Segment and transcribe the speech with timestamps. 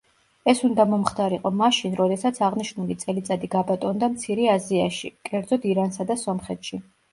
[0.51, 6.85] ეს უნდა მომხდარიყო მაშინ როდესაც აღნიშნული წელიწადი გაბატონდა მცირე აზიაში, კერძოდ ირანსა და სომხეთში.